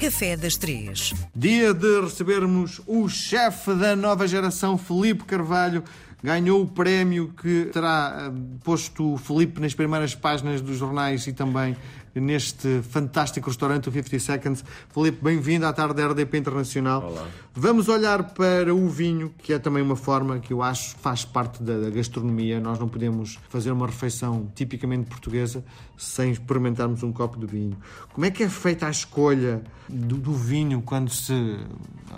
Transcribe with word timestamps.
Café 0.00 0.34
das 0.34 0.56
Três. 0.56 1.12
Dia 1.36 1.74
de 1.74 2.00
recebermos 2.00 2.80
o 2.86 3.06
chefe 3.06 3.74
da 3.74 3.94
nova 3.94 4.26
geração, 4.26 4.78
Felipe 4.78 5.24
Carvalho. 5.24 5.84
Ganhou 6.22 6.62
o 6.62 6.66
prémio 6.66 7.32
que 7.40 7.70
terá 7.72 8.26
eh, 8.26 8.40
posto 8.62 9.14
o 9.14 9.16
Felipe 9.16 9.58
nas 9.60 9.72
primeiras 9.72 10.14
páginas 10.14 10.60
dos 10.60 10.76
jornais 10.76 11.26
e 11.26 11.32
também 11.32 11.76
neste 12.14 12.82
fantástico 12.82 13.48
restaurante, 13.48 13.88
o 13.88 13.92
50 13.92 14.18
Seconds. 14.18 14.64
Felipe, 14.92 15.22
bem-vindo 15.22 15.66
à 15.66 15.72
tarde 15.72 15.94
da 15.94 16.08
RDP 16.08 16.38
Internacional. 16.38 17.04
Olá. 17.04 17.28
Vamos 17.54 17.88
olhar 17.88 18.34
para 18.34 18.74
o 18.74 18.88
vinho, 18.88 19.32
que 19.38 19.52
é 19.52 19.58
também 19.58 19.82
uma 19.82 19.96
forma 19.96 20.38
que 20.38 20.52
eu 20.52 20.62
acho 20.62 20.96
faz 20.96 21.24
parte 21.24 21.62
da, 21.62 21.78
da 21.78 21.90
gastronomia. 21.90 22.58
Nós 22.58 22.78
não 22.78 22.88
podemos 22.88 23.38
fazer 23.48 23.70
uma 23.70 23.86
refeição 23.86 24.50
tipicamente 24.54 25.08
portuguesa 25.08 25.64
sem 25.96 26.30
experimentarmos 26.32 27.02
um 27.02 27.12
copo 27.12 27.38
de 27.38 27.46
vinho. 27.46 27.76
Como 28.12 28.24
é 28.24 28.30
que 28.30 28.42
é 28.42 28.48
feita 28.48 28.86
a 28.86 28.90
escolha 28.90 29.62
do, 29.88 30.16
do 30.16 30.32
vinho 30.32 30.82
quando 30.82 31.10
se 31.10 31.58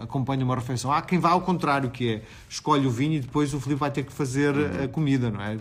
acompanha 0.00 0.45
uma 0.45 0.55
refeição? 0.55 0.92
Há 0.92 1.02
quem 1.02 1.19
vá 1.19 1.30
ao 1.30 1.41
contrário, 1.41 1.91
que 1.91 2.09
é 2.09 2.23
escolhe 2.48 2.87
o 2.87 2.91
vinho 2.91 3.14
e 3.14 3.20
depois 3.20 3.52
o 3.52 3.60
Felipe 3.60 3.80
vai 3.80 3.91
ter 3.92 4.05
que 4.05 4.12
fazer 4.12 4.55
a 4.82 4.88
comida, 4.88 5.30
não 5.30 5.41
é? 5.41 5.56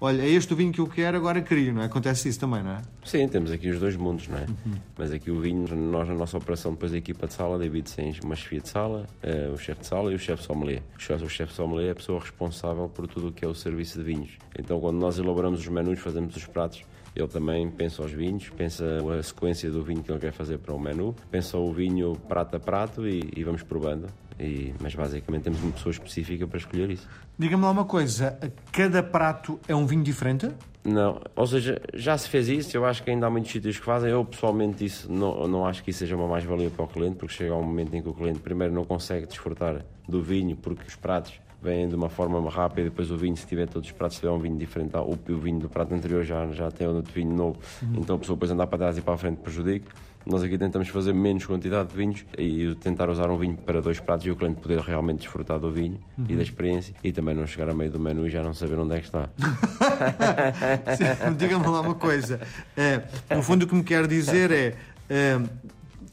Olha, 0.00 0.22
é 0.22 0.28
este 0.28 0.52
o 0.52 0.56
vinho 0.56 0.72
que 0.72 0.80
eu 0.80 0.86
quero, 0.86 1.16
agora 1.16 1.40
queria, 1.40 1.72
não 1.72 1.82
é? 1.82 1.86
Acontece 1.86 2.28
isso 2.28 2.38
também, 2.38 2.62
não 2.62 2.72
é? 2.72 2.82
Sim, 3.04 3.26
temos 3.28 3.50
aqui 3.50 3.70
os 3.70 3.80
dois 3.80 3.96
mundos, 3.96 4.28
não 4.28 4.38
é? 4.38 4.46
Mas 4.98 5.12
aqui 5.12 5.30
o 5.30 5.40
vinho, 5.40 5.66
nós 5.74 6.08
na 6.08 6.14
nossa 6.14 6.36
operação, 6.36 6.72
depois 6.72 6.92
a 6.92 6.96
equipa 6.96 7.26
de 7.26 7.34
sala 7.34 7.58
divide-se 7.58 8.00
em 8.02 8.14
uma 8.24 8.36
chefia 8.36 8.60
de 8.60 8.68
sala, 8.68 9.06
eh, 9.22 9.50
o 9.52 9.56
chefe 9.56 9.80
de 9.80 9.86
sala 9.86 10.12
e 10.12 10.14
o 10.14 10.18
chefe 10.18 10.42
sommelier. 10.42 10.82
O 10.96 11.00
chefe, 11.00 11.24
o 11.24 11.28
chefe 11.28 11.52
sommelier 11.54 11.88
é 11.88 11.92
a 11.92 11.94
pessoa 11.94 12.20
responsável 12.20 12.88
por 12.88 13.06
tudo 13.06 13.28
o 13.28 13.32
que 13.32 13.44
é 13.44 13.48
o 13.48 13.54
serviço 13.54 13.98
de 13.98 14.04
vinhos. 14.04 14.30
Então, 14.58 14.80
quando 14.80 14.98
nós 14.98 15.18
elaboramos 15.18 15.60
os 15.60 15.68
menus, 15.68 15.98
fazemos 16.00 16.34
os 16.36 16.46
pratos, 16.46 16.82
ele 17.14 17.28
também 17.28 17.70
pensa 17.70 18.02
os 18.02 18.12
vinhos, 18.12 18.50
pensa 18.50 18.84
a 19.18 19.22
sequência 19.22 19.70
do 19.70 19.82
vinho 19.82 20.02
que 20.02 20.12
ele 20.12 20.18
quer 20.18 20.32
fazer 20.32 20.58
para 20.58 20.74
o 20.74 20.78
menu, 20.78 21.14
pensa 21.30 21.56
o 21.56 21.72
vinho 21.72 22.14
prato 22.28 22.56
a 22.56 22.60
prato 22.60 23.08
e, 23.08 23.30
e 23.34 23.42
vamos 23.42 23.62
provando. 23.62 24.06
E, 24.38 24.74
mas 24.80 24.94
basicamente 24.94 25.44
temos 25.44 25.62
uma 25.62 25.72
pessoa 25.72 25.90
específica 25.90 26.46
para 26.46 26.58
escolher 26.58 26.90
isso. 26.90 27.08
Diga-me 27.38 27.62
lá 27.62 27.70
uma 27.70 27.84
coisa, 27.84 28.38
cada 28.70 29.02
prato 29.02 29.58
é 29.66 29.74
um 29.74 29.86
vinho 29.86 30.02
diferente? 30.02 30.50
Não, 30.84 31.20
ou 31.34 31.46
seja, 31.46 31.80
já 31.94 32.16
se 32.16 32.28
fez 32.28 32.48
isso, 32.48 32.76
eu 32.76 32.84
acho 32.84 33.02
que 33.02 33.10
ainda 33.10 33.26
há 33.26 33.30
muitos 33.30 33.50
sítios 33.50 33.78
que 33.78 33.84
fazem. 33.84 34.10
Eu 34.10 34.24
pessoalmente 34.24 34.84
isso 34.84 35.10
não, 35.10 35.48
não 35.48 35.66
acho 35.66 35.82
que 35.82 35.90
isso 35.90 36.00
seja 36.00 36.14
uma 36.14 36.28
mais-valia 36.28 36.70
para 36.70 36.84
o 36.84 36.88
cliente, 36.88 37.16
porque 37.16 37.34
chega 37.34 37.54
um 37.54 37.62
momento 37.62 37.94
em 37.94 38.02
que 38.02 38.08
o 38.08 38.14
cliente 38.14 38.38
primeiro 38.38 38.72
não 38.72 38.84
consegue 38.84 39.26
desfrutar 39.26 39.84
do 40.08 40.22
vinho 40.22 40.56
porque 40.56 40.86
os 40.86 40.94
pratos 40.94 41.40
vêm 41.60 41.88
de 41.88 41.94
uma 41.94 42.08
forma 42.08 42.48
rápida 42.48 42.82
e 42.82 42.84
depois 42.84 43.10
o 43.10 43.16
vinho, 43.16 43.36
se 43.36 43.46
tiver 43.46 43.66
todos 43.68 43.88
os 43.88 43.92
pratos, 43.92 44.16
se 44.16 44.20
tiver 44.20 44.32
um 44.32 44.38
vinho 44.38 44.56
diferente, 44.56 44.96
o, 44.96 45.32
o 45.32 45.38
vinho 45.38 45.58
do 45.58 45.68
prato 45.68 45.92
anterior 45.92 46.22
já, 46.22 46.46
já 46.52 46.70
tem 46.70 46.86
outro 46.86 47.12
vinho 47.12 47.34
novo, 47.34 47.58
então 47.94 48.16
a 48.16 48.18
pessoa 48.18 48.36
depois 48.36 48.50
andar 48.50 48.66
para 48.66 48.78
trás 48.78 48.98
e 48.98 49.00
para 49.00 49.14
a 49.14 49.18
frente 49.18 49.38
prejudica. 49.38 49.90
Nós 50.26 50.42
aqui 50.42 50.58
tentamos 50.58 50.88
fazer 50.88 51.14
menos 51.14 51.46
quantidade 51.46 51.88
de 51.88 51.96
vinhos 51.96 52.24
e 52.36 52.74
tentar 52.80 53.08
usar 53.08 53.30
um 53.30 53.38
vinho 53.38 53.56
para 53.56 53.80
dois 53.80 54.00
pratos 54.00 54.26
e 54.26 54.30
o 54.30 54.34
cliente 54.34 54.60
poder 54.60 54.80
realmente 54.80 55.20
desfrutar 55.20 55.60
do 55.60 55.70
vinho 55.70 56.00
e 56.28 56.34
da 56.34 56.42
experiência 56.42 56.92
e 57.04 57.12
também 57.12 57.32
não 57.32 57.46
chegar 57.46 57.70
a 57.70 57.74
meio 57.74 57.92
do 57.92 58.00
menu 58.00 58.26
e 58.26 58.30
já 58.30 58.42
não 58.42 58.52
saber 58.52 58.76
onde 58.76 58.96
é 58.96 59.00
que 59.00 59.06
está. 59.06 59.28
Diga-me 61.38 61.66
lá 61.68 61.80
uma 61.80 61.94
coisa. 61.94 62.40
É, 62.76 63.02
no 63.36 63.42
fundo, 63.42 63.62
o 63.64 63.68
que 63.68 63.74
me 63.76 63.84
quer 63.84 64.08
dizer 64.08 64.50
é. 64.50 64.74
é 65.08 65.40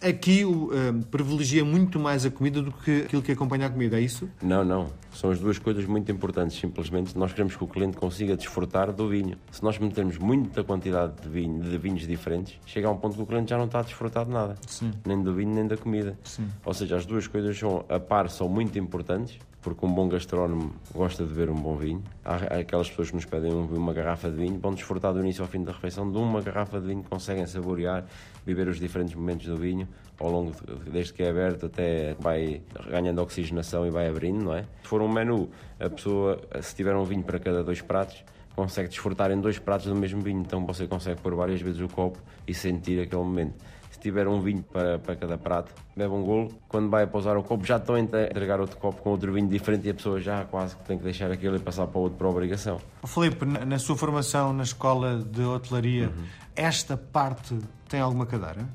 aqui 0.04 0.46
o, 0.46 0.70
privilegia 1.10 1.64
muito 1.64 2.00
mais 2.00 2.26
a 2.26 2.32
comida 2.32 2.62
do 2.62 2.72
que 2.72 3.04
aquilo 3.04 3.22
que 3.22 3.32
acompanha 3.32 3.68
a 3.68 3.70
comida, 3.70 3.98
é 3.98 4.02
isso? 4.02 4.30
Não, 4.42 4.64
não. 4.64 4.88
São 5.12 5.32
as 5.32 5.40
duas 5.40 5.60
coisas 5.60 5.86
muito 5.86 6.12
importantes. 6.12 6.60
Simplesmente 6.60 7.18
nós 7.18 7.32
queremos 7.32 7.56
que 7.56 7.64
o 7.64 7.68
cliente 7.68 7.98
consiga 7.98 8.36
desfrutar 8.36 8.92
do 8.92 9.08
vinho. 9.08 9.38
Se 9.52 9.64
nós 9.64 9.78
metermos 9.78 10.18
muita 10.18 10.64
quantidade 10.64 11.14
de, 11.22 11.30
vinho, 11.30 11.62
de 11.62 11.78
vinhos 11.78 12.08
diferentes, 12.08 12.60
chega 12.66 12.88
a 12.88 12.92
um 12.92 12.98
ponto 12.98 13.16
que 13.16 13.22
o 13.22 13.26
cliente 13.26 13.50
já 13.50 13.58
não 13.58 13.66
está 13.66 13.80
a 13.80 13.84
desfrutar 13.84 14.26
de 14.26 14.32
nada. 14.32 14.56
Sim. 14.68 14.92
Nem 15.06 15.22
do 15.22 15.34
vinho, 15.34 15.54
nem 15.54 15.68
da 15.68 15.78
comida. 15.78 16.18
Sim. 16.24 16.48
Ou 16.66 16.74
seja, 16.74 16.98
as 16.98 17.06
duas 17.06 17.28
coisas 17.28 17.58
são, 17.58 17.86
a 17.88 18.00
par 18.00 18.30
são 18.30 18.50
muito 18.50 18.78
importantes 18.78 19.38
porque 19.64 19.86
um 19.86 19.94
bom 19.94 20.10
gastrónomo 20.10 20.74
gosta 20.94 21.24
de 21.24 21.30
beber 21.30 21.50
um 21.50 21.56
bom 21.56 21.76
vinho. 21.78 22.04
Há 22.24 22.60
aquelas 22.60 22.90
pessoas 22.90 23.10
que 23.10 23.16
nos 23.16 23.26
pedem 23.26 23.52
uma 23.52 23.94
garrafa 23.94 24.30
de 24.30 24.36
vinho, 24.36 24.60
vão 24.60 24.74
desfrutar 24.74 25.14
do 25.14 25.22
início 25.22 25.42
ao 25.42 25.48
fim 25.48 25.64
da 25.64 25.72
refeição 25.72 26.12
de 26.12 26.18
uma 26.18 26.42
garrafa 26.42 26.80
de 26.82 26.88
vinho, 26.88 27.04
conseguem 27.10 27.48
saborear, 27.48 28.06
viver 28.46 28.68
os 28.68 28.78
diferentes 28.78 29.16
momentos 29.16 29.48
do 29.48 29.56
vinho, 29.56 29.88
ao 30.20 30.30
longo, 30.30 30.52
de, 30.52 30.92
desde 30.92 31.14
que 31.14 31.24
é 31.24 31.30
aberto 31.30 31.66
até 31.66 32.16
vai 32.20 32.62
ganhando 32.90 33.22
oxigenação 33.22 33.86
e 33.86 33.90
vai 33.90 34.08
abrindo, 34.08 34.44
não 34.44 34.54
é? 34.54 34.64
Se 34.82 34.88
for 34.88 35.02
um 35.02 35.12
menu, 35.12 35.50
a 35.80 35.90
pessoa, 35.90 36.40
se 36.62 36.76
tiver 36.76 36.96
um 36.96 37.04
vinho 37.04 37.24
para 37.24 37.40
cada 37.40 37.64
dois 37.64 37.82
pratos, 37.82 38.24
consegue 38.56 38.90
desfrutar 38.90 39.32
em 39.32 39.42
dois 39.42 39.58
pratos 39.60 39.88
do 39.88 39.96
mesmo 39.96 40.22
vinho, 40.22 40.42
então 40.42 40.66
você 40.66 40.88
consegue 40.88 41.20
pôr 41.22 41.36
várias 41.36 41.62
vezes 41.62 41.82
o 41.82 41.88
copo 41.88 42.20
e 42.48 42.54
sentir 42.54 43.02
aquele 43.02 43.22
momento 43.22 43.56
tiver 44.04 44.28
um 44.28 44.42
vinho 44.42 44.62
para, 44.64 45.00
para 45.00 45.16
cada 45.16 45.38
prato, 45.38 45.74
bebe 45.96 46.14
um 46.14 46.22
golo. 46.22 46.54
Quando 46.68 46.90
vai 46.90 47.08
pousar 47.08 47.38
o 47.38 47.44
copo, 47.44 47.66
já 47.66 47.78
estão 47.78 47.96
a 47.96 48.00
entregar 48.00 48.60
outro 48.60 48.76
copo 48.78 49.02
com 49.02 49.12
outro 49.12 49.32
vinho 49.32 49.48
diferente 49.48 49.88
e 49.88 49.92
a 49.92 49.94
pessoa 49.94 50.20
já 50.20 50.44
quase 50.44 50.76
que 50.76 50.84
tem 50.84 50.98
que 50.98 51.06
deixar 51.06 51.32
aquele 51.32 51.56
e 51.56 51.60
passar 51.60 51.88
para 51.88 51.98
o 51.98 52.04
outro 52.04 52.18
por 52.18 52.28
obrigação. 52.28 52.82
Filipe, 53.08 53.46
na 53.46 53.80
sua 53.80 53.96
formação 53.96 54.52
na 54.52 54.64
escola 54.64 55.24
de 55.24 55.42
hotelaria, 55.42 56.08
uhum. 56.08 56.26
esta 56.54 56.98
parte 56.98 57.58
tem 57.88 58.02
alguma 58.02 58.26
cadeira? 58.26 58.68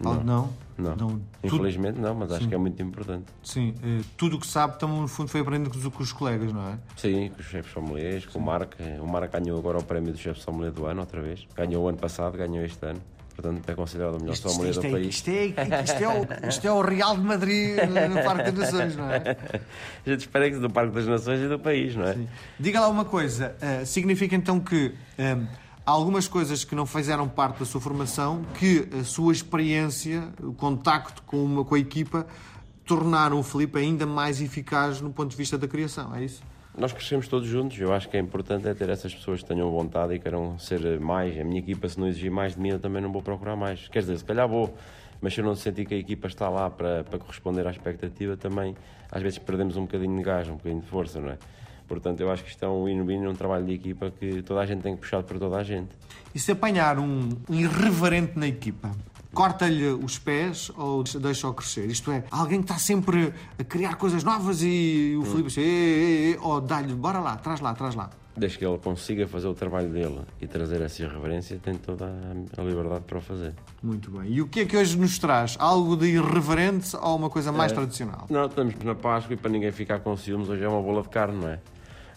Não. 0.00 0.22
Não? 0.22 0.50
Não. 0.76 0.96
não. 0.96 1.20
Infelizmente 1.42 2.00
não, 2.00 2.14
mas 2.14 2.32
acho 2.32 2.42
Sim. 2.42 2.48
que 2.48 2.54
é 2.54 2.58
muito 2.58 2.82
importante. 2.82 3.26
Sim, 3.42 3.74
eh, 3.82 4.02
tudo 4.16 4.36
o 4.36 4.40
que 4.40 4.46
sabe, 4.46 4.78
também, 4.78 5.00
no 5.00 5.08
fundo, 5.08 5.28
foi 5.28 5.40
aprendendo 5.40 5.70
com 5.90 6.02
os 6.02 6.12
colegas, 6.12 6.52
não 6.52 6.68
é? 6.68 6.78
Sim, 6.96 7.30
com 7.30 7.40
os 7.40 7.46
chefes 7.46 7.72
sommeliers, 7.72 8.26
com 8.26 8.38
o 8.38 8.42
Marco. 8.42 8.74
O 9.00 9.06
Marco 9.06 9.38
ganhou 9.38 9.58
agora 9.58 9.78
o 9.78 9.84
prémio 9.84 10.12
do 10.12 10.18
chefe 10.18 10.40
sommelier 10.40 10.72
do 10.72 10.86
ano, 10.86 11.00
outra 11.00 11.20
vez. 11.22 11.46
Ganhou 11.54 11.84
o 11.84 11.88
ano 11.88 11.98
passado, 11.98 12.36
ganhou 12.36 12.64
este 12.64 12.84
ano. 12.84 13.00
Portanto, 13.34 13.68
é 13.68 13.74
considerado 13.74 14.14
o 14.14 14.20
melhor 14.20 14.34
isto, 14.34 14.48
sommelier 14.48 14.70
isto, 14.70 14.80
do 14.80 14.86
é, 14.86 14.90
país. 14.90 15.06
Isto 15.08 15.28
é, 15.28 15.46
isto, 15.82 16.02
é 16.02 16.08
o, 16.08 16.48
isto 16.48 16.66
é 16.66 16.72
o 16.72 16.80
Real 16.80 17.16
de 17.16 17.22
Madrid 17.22 17.76
no 17.76 18.22
Parque 18.22 18.50
das 18.52 18.54
Nações, 18.54 18.96
não 18.96 19.10
é? 19.10 19.16
A 20.06 20.10
gente 20.10 20.20
espera 20.20 20.50
que 20.50 20.56
do 20.58 20.70
Parque 20.70 20.94
das 20.94 21.06
Nações 21.06 21.40
e 21.40 21.48
do 21.48 21.58
país, 21.58 21.96
não 21.96 22.04
é? 22.04 22.14
Sim. 22.14 22.28
Diga 22.60 22.80
lá 22.80 22.88
uma 22.88 23.04
coisa. 23.04 23.56
Uh, 23.60 23.84
significa 23.84 24.36
então 24.36 24.60
que 24.60 24.94
um, 25.18 25.22
eh, 25.22 25.36
há 25.86 25.90
algumas 25.90 26.26
coisas 26.26 26.64
que 26.64 26.74
não 26.74 26.86
fizeram 26.86 27.28
parte 27.28 27.58
da 27.58 27.64
sua 27.64 27.80
formação 27.80 28.44
que 28.58 28.88
a 28.98 29.04
sua 29.04 29.32
experiência, 29.32 30.28
o 30.42 30.52
contacto 30.52 31.22
com, 31.22 31.42
uma, 31.44 31.64
com 31.64 31.74
a 31.74 31.78
equipa, 31.78 32.26
tornaram 32.84 33.38
o 33.38 33.42
Felipe 33.42 33.78
ainda 33.78 34.06
mais 34.06 34.40
eficaz 34.40 35.00
no 35.00 35.12
ponto 35.12 35.30
de 35.30 35.36
vista 35.36 35.56
da 35.56 35.66
criação, 35.68 36.14
é 36.14 36.24
isso? 36.24 36.42
Nós 36.76 36.92
crescemos 36.92 37.28
todos 37.28 37.48
juntos, 37.48 37.78
eu 37.78 37.92
acho 37.92 38.08
que 38.08 38.16
é 38.16 38.20
importante 38.20 38.66
é 38.66 38.74
ter 38.74 38.88
essas 38.88 39.14
pessoas 39.14 39.42
que 39.42 39.46
tenham 39.46 39.70
vontade 39.70 40.14
e 40.14 40.18
queiram 40.18 40.58
ser 40.58 40.98
mais. 40.98 41.38
A 41.38 41.44
minha 41.44 41.60
equipa, 41.60 41.88
se 41.88 42.00
não 42.00 42.08
exigir 42.08 42.32
mais 42.32 42.54
de 42.54 42.60
mim, 42.60 42.70
eu 42.70 42.80
também 42.80 43.00
não 43.00 43.12
vou 43.12 43.22
procurar 43.22 43.54
mais. 43.54 43.86
Quer 43.86 44.00
dizer, 44.00 44.18
se 44.18 44.24
calhar 44.24 44.48
vou, 44.48 44.74
mas 45.20 45.32
se 45.32 45.40
eu 45.40 45.44
não 45.44 45.54
sentir 45.54 45.86
que 45.86 45.94
a 45.94 45.96
equipa 45.96 46.26
está 46.26 46.48
lá 46.48 46.68
para, 46.68 47.04
para 47.04 47.16
corresponder 47.20 47.64
à 47.64 47.70
expectativa, 47.70 48.36
também 48.36 48.74
às 49.10 49.22
vezes 49.22 49.38
perdemos 49.38 49.76
um 49.76 49.82
bocadinho 49.82 50.16
de 50.16 50.24
gás, 50.24 50.48
um 50.48 50.56
bocadinho 50.56 50.80
de 50.80 50.88
força, 50.88 51.20
não 51.20 51.30
é? 51.30 51.38
Portanto, 51.86 52.20
eu 52.20 52.30
acho 52.30 52.42
que 52.42 52.50
isto 52.50 52.64
é 52.64 52.68
um 52.68 52.84
win-win, 52.84 53.26
um 53.26 53.34
trabalho 53.34 53.66
de 53.66 53.74
equipa 53.74 54.10
que 54.10 54.42
toda 54.42 54.60
a 54.60 54.66
gente 54.66 54.82
tem 54.82 54.94
que 54.94 55.02
puxar 55.02 55.22
por 55.22 55.38
toda 55.38 55.56
a 55.56 55.62
gente. 55.62 55.90
E 56.34 56.38
se 56.38 56.52
apanhar 56.52 56.98
um 56.98 57.28
irreverente 57.48 58.38
na 58.38 58.48
equipa, 58.48 58.90
corta-lhe 59.32 59.86
os 59.86 60.18
pés 60.18 60.70
ou 60.76 61.02
deixa-o 61.02 61.52
crescer. 61.52 61.86
Isto 61.90 62.10
é, 62.10 62.24
alguém 62.30 62.60
que 62.60 62.64
está 62.64 62.78
sempre 62.78 63.34
a 63.58 63.64
criar 63.64 63.96
coisas 63.96 64.24
novas 64.24 64.62
e 64.62 65.14
o 65.16 65.20
hum. 65.20 65.24
Filipe 65.24 65.50
diz, 65.50 66.38
ou 66.40 66.60
dá-lhe, 66.60 66.94
bora 66.94 67.18
lá, 67.18 67.36
traz 67.36 67.60
lá, 67.60 67.74
traz 67.74 67.94
lá. 67.94 68.10
Desde 68.36 68.58
que 68.58 68.66
ele 68.66 68.78
consiga 68.78 69.28
fazer 69.28 69.46
o 69.46 69.54
trabalho 69.54 69.88
dele 69.90 70.20
e 70.40 70.46
trazer 70.46 70.80
essa 70.80 71.02
irreverência, 71.02 71.58
tem 71.62 71.74
toda 71.74 72.06
a 72.56 72.62
liberdade 72.62 73.04
para 73.06 73.18
o 73.18 73.20
fazer. 73.20 73.54
Muito 73.80 74.10
bem. 74.10 74.32
E 74.32 74.42
o 74.42 74.48
que 74.48 74.60
é 74.60 74.64
que 74.64 74.76
hoje 74.76 74.98
nos 74.98 75.18
traz? 75.18 75.56
Algo 75.58 75.96
de 75.96 76.06
irreverente 76.06 76.96
ou 76.96 77.16
uma 77.16 77.30
coisa 77.30 77.52
mais 77.52 77.70
é, 77.70 77.74
tradicional? 77.76 78.26
Não, 78.28 78.46
estamos 78.46 78.74
na 78.82 78.94
Páscoa 78.94 79.34
e 79.34 79.36
para 79.36 79.50
ninguém 79.50 79.70
ficar 79.70 80.00
com 80.00 80.16
ciúmes, 80.16 80.48
hoje 80.48 80.64
é 80.64 80.68
uma 80.68 80.82
bola 80.82 81.02
de 81.02 81.08
carne, 81.10 81.40
não 81.40 81.48
é? 81.48 81.60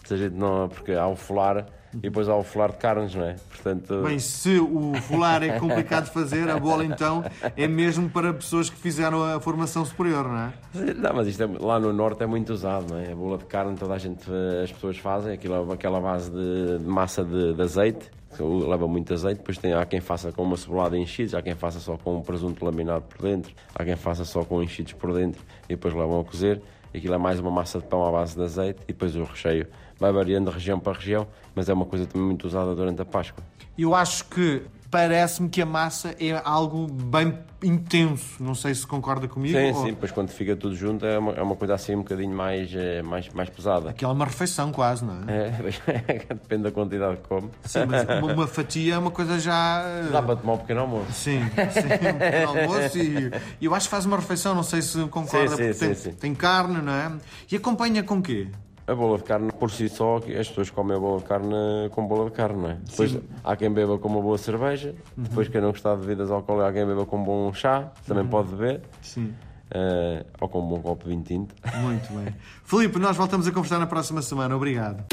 Se 0.04 0.14
a 0.14 0.16
gente 0.16 0.34
não, 0.34 0.68
porque 0.68 0.92
há 0.92 1.06
o 1.06 1.14
folar 1.14 1.66
e 1.94 1.98
depois 1.98 2.28
há 2.28 2.36
o 2.36 2.42
folar 2.42 2.72
de 2.72 2.78
carnes, 2.78 3.14
não 3.14 3.24
é? 3.24 3.36
Portanto... 3.48 4.02
Bem, 4.02 4.18
se 4.18 4.58
o 4.58 4.94
folar 5.02 5.42
é 5.42 5.58
complicado 5.58 6.04
de 6.04 6.10
fazer, 6.10 6.48
a 6.50 6.58
bola 6.58 6.84
então 6.84 7.24
é 7.56 7.66
mesmo 7.66 8.08
para 8.10 8.32
pessoas 8.32 8.68
que 8.68 8.76
fizeram 8.76 9.22
a 9.22 9.40
formação 9.40 9.84
superior, 9.84 10.28
não 10.28 10.38
é? 10.38 10.52
Não, 10.94 11.14
mas 11.14 11.26
isto 11.26 11.42
é, 11.42 11.46
lá 11.58 11.78
no 11.80 11.92
Norte 11.92 12.22
é 12.22 12.26
muito 12.26 12.52
usado, 12.52 12.92
não 12.92 13.00
é? 13.00 13.12
A 13.12 13.16
bola 13.16 13.38
de 13.38 13.44
carne 13.44 13.76
toda 13.76 13.94
a 13.94 13.98
gente, 13.98 14.30
as 14.62 14.72
pessoas 14.72 14.98
fazem, 14.98 15.32
aquilo, 15.32 15.72
aquela 15.72 16.00
base 16.00 16.30
de, 16.30 16.78
de 16.78 16.88
massa 16.88 17.24
de, 17.24 17.54
de 17.54 17.62
azeite, 17.62 18.10
leva 18.40 18.86
muito 18.86 19.12
azeite, 19.12 19.38
depois 19.38 19.58
tem, 19.58 19.72
há 19.72 19.84
quem 19.86 20.00
faça 20.00 20.30
com 20.30 20.42
uma 20.42 20.56
cebolada 20.56 20.96
enchidos, 20.96 21.34
há 21.34 21.42
quem 21.42 21.54
faça 21.54 21.80
só 21.80 21.96
com 21.96 22.16
um 22.16 22.22
presunto 22.22 22.64
laminado 22.64 23.04
por 23.04 23.22
dentro, 23.22 23.52
há 23.74 23.84
quem 23.84 23.96
faça 23.96 24.24
só 24.24 24.44
com 24.44 24.62
enchidos 24.62 24.92
por 24.92 25.14
dentro 25.14 25.42
e 25.64 25.68
depois 25.68 25.94
levam 25.94 26.20
a 26.20 26.24
cozer. 26.24 26.60
Aquilo 26.94 27.14
é 27.14 27.18
mais 27.18 27.38
uma 27.38 27.50
massa 27.50 27.78
de 27.78 27.86
pão 27.86 28.06
à 28.06 28.10
base 28.10 28.34
de 28.34 28.42
azeite 28.42 28.80
e 28.84 28.92
depois 28.92 29.14
o 29.14 29.24
recheio 29.24 29.66
vai 29.98 30.12
variando 30.12 30.50
de 30.50 30.54
região 30.54 30.78
para 30.78 30.92
região, 30.92 31.26
mas 31.54 31.68
é 31.68 31.72
uma 31.74 31.84
coisa 31.84 32.06
também 32.06 32.26
muito 32.26 32.46
usada 32.46 32.74
durante 32.74 33.02
a 33.02 33.04
Páscoa. 33.04 33.44
Eu 33.76 33.94
acho 33.94 34.24
que 34.26 34.62
parece-me 34.90 35.48
que 35.48 35.60
a 35.60 35.66
massa 35.66 36.14
é 36.20 36.40
algo 36.44 36.86
bem 36.86 37.38
intenso. 37.62 38.42
Não 38.42 38.54
sei 38.54 38.74
se 38.74 38.86
concorda 38.86 39.26
comigo. 39.26 39.58
Sim, 39.58 39.72
ou... 39.72 39.86
sim, 39.86 39.94
pois 39.94 40.12
quando 40.12 40.30
fica 40.30 40.54
tudo 40.56 40.74
junto 40.76 41.04
é 41.04 41.18
uma, 41.18 41.32
é 41.32 41.42
uma 41.42 41.56
coisa 41.56 41.74
assim 41.74 41.94
um 41.94 41.98
bocadinho 41.98 42.34
mais, 42.34 42.72
eh, 42.74 43.02
mais, 43.02 43.28
mais 43.30 43.50
pesada. 43.50 43.90
Aquela 43.90 44.12
é 44.12 44.14
uma 44.14 44.24
refeição 44.24 44.70
quase, 44.72 45.04
não 45.04 45.24
é? 45.28 45.48
É, 45.48 46.24
depende 46.34 46.62
da 46.64 46.70
quantidade 46.70 47.16
que 47.16 47.28
come. 47.28 47.50
Sim, 47.64 47.80
mas 47.86 48.04
uma, 48.04 48.32
uma 48.32 48.46
fatia 48.46 48.94
é 48.94 48.98
uma 48.98 49.10
coisa 49.10 49.38
já. 49.38 49.82
eh, 49.84 50.08
Dá 50.12 50.22
para 50.22 50.36
tomar 50.36 50.52
um 50.54 50.58
pequeno 50.58 50.80
almoço. 50.80 51.12
Sim, 51.12 51.40
sim, 51.40 51.80
um 51.86 52.18
pequeno 52.18 52.48
almoço 52.48 52.98
e 52.98 53.30
eu 53.66 53.74
acho 53.74 53.86
que 53.86 53.90
faz 53.90 54.06
uma 54.06 54.16
refeição, 54.16 54.54
não 54.54 54.62
sei 54.62 54.80
se 54.82 54.98
concorda, 55.08 55.56
Sim, 55.56 55.72
sim, 55.72 55.78
porque 55.78 55.94
sim, 55.94 56.02
tem, 56.10 56.14
tem 56.14 56.34
carne, 56.34 56.80
não 56.80 56.92
é? 56.92 57.12
E 57.50 57.56
acompanha 57.56 58.02
com 58.02 58.22
quê? 58.22 58.48
A 58.88 58.94
bola 58.94 59.18
de 59.18 59.24
carne 59.24 59.52
por 59.52 59.70
si 59.70 59.86
só, 59.86 60.16
as 60.16 60.48
pessoas 60.48 60.70
comem 60.70 60.96
a 60.96 61.00
bola 61.00 61.18
de 61.18 61.24
carne 61.26 61.54
com 61.90 62.06
bola 62.06 62.30
de 62.30 62.34
carne, 62.34 62.62
não 62.62 62.70
é? 62.70 62.74
Depois 62.88 63.18
há 63.44 63.54
quem 63.54 63.70
beba 63.70 63.98
com 63.98 64.08
uma 64.08 64.22
boa 64.22 64.38
cerveja, 64.38 64.94
depois 65.14 65.46
quem 65.46 65.60
não 65.60 65.72
gostar 65.72 65.94
de 65.96 66.00
bebidas 66.00 66.30
alcoólicas, 66.30 66.70
há 66.70 66.72
quem 66.72 66.86
beba 66.86 67.04
com 67.04 67.18
um 67.18 67.22
bom 67.24 67.52
chá, 67.52 67.92
também 68.06 68.26
pode 68.26 68.48
beber, 68.48 68.80
Sim. 69.02 69.34
eh, 69.70 70.24
ou 70.40 70.48
com 70.48 70.60
um 70.64 70.68
bom 70.68 70.80
copo 70.80 71.04
de 71.04 71.10
vinho 71.10 71.22
tinto. 71.22 71.54
Muito 71.82 72.10
bem. 72.14 72.34
Filipe, 72.64 72.98
nós 72.98 73.14
voltamos 73.14 73.46
a 73.46 73.52
conversar 73.52 73.78
na 73.78 73.86
próxima 73.86 74.22
semana. 74.22 74.56
Obrigado. 74.56 75.04